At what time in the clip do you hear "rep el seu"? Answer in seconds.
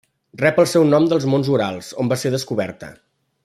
0.43-0.85